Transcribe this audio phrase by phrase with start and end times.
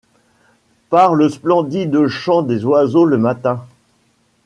[0.89, 3.61] Par le splendide chant des oiseaux le matin.